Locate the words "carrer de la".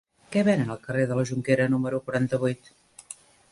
0.87-1.27